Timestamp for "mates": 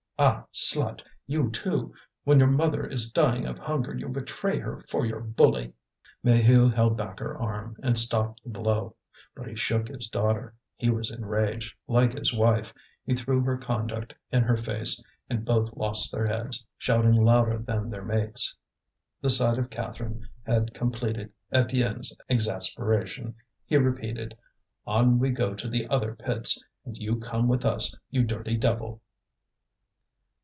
18.05-18.55